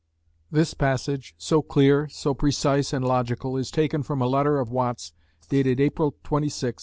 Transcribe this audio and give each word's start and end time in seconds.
This 0.49 0.73
passage, 0.73 1.35
so 1.37 1.61
clear, 1.61 2.07
so 2.09 2.33
precise, 2.33 2.91
and 2.91 3.05
logical, 3.05 3.55
is 3.55 3.69
taken 3.69 4.01
from 4.01 4.19
a 4.19 4.25
letter 4.27 4.57
of 4.59 4.71
Watt's, 4.71 5.13
dated 5.47 5.79
April 5.79 6.15
26, 6.23 6.29
1783. 6.63 6.79